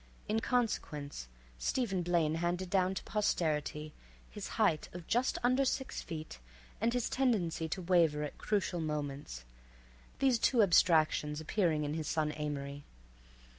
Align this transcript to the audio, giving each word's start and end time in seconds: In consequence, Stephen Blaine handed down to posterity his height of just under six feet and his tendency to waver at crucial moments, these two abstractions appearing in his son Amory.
In 0.27 0.39
consequence, 0.39 1.27
Stephen 1.59 2.01
Blaine 2.01 2.33
handed 2.41 2.71
down 2.71 2.95
to 2.95 3.03
posterity 3.03 3.93
his 4.31 4.47
height 4.57 4.89
of 4.93 5.05
just 5.05 5.37
under 5.43 5.63
six 5.63 6.01
feet 6.01 6.39
and 6.81 6.91
his 6.91 7.07
tendency 7.07 7.69
to 7.69 7.83
waver 7.83 8.23
at 8.23 8.39
crucial 8.39 8.81
moments, 8.81 9.45
these 10.17 10.39
two 10.39 10.63
abstractions 10.63 11.39
appearing 11.39 11.83
in 11.83 11.93
his 11.93 12.07
son 12.07 12.31
Amory. 12.35 12.83